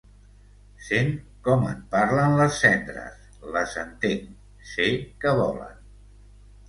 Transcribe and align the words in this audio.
Sent 0.85 1.11
com 1.47 1.67
em 1.73 1.83
parlen 1.91 2.33
les 2.41 2.57
cendres, 2.63 3.29
les 3.59 3.77
entenc, 3.85 4.33
sé 4.75 4.89
què 5.25 5.35
volen. 5.43 5.81